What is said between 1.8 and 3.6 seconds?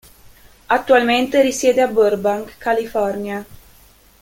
Burbank, California.